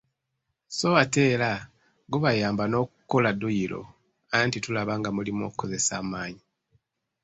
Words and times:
So 0.77 0.87
ate 1.03 1.21
era 1.33 1.51
gubayamba 2.11 2.63
n’okukola 2.67 3.29
dduyiro 3.33 3.81
anti 4.39 4.57
tulaba 4.65 4.93
nga 4.99 5.09
mulimu 5.15 5.41
okukozesa 5.47 5.93
amaanyi. 6.01 6.43